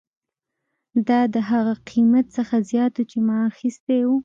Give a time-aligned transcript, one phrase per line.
[1.07, 4.09] دا د هغه قیمت څخه زیات و چې ما اخیستی و